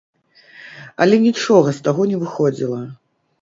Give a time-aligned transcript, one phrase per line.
[1.05, 2.81] Але нічога з таго не выходзіла.